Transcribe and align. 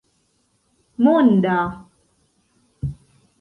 monda 1.05 1.59